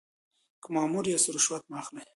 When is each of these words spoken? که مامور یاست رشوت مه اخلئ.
که 0.61 0.67
مامور 0.75 1.05
یاست 1.07 1.29
رشوت 1.35 1.63
مه 1.71 1.77
اخلئ. 1.81 2.01